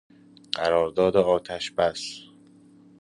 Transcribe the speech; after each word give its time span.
قرارداد 0.51 1.17
آتش 1.17 1.71
بس 1.71 2.23